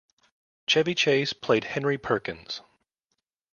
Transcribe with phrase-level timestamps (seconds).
[0.65, 2.61] Chevy Chase played Henry Perkins.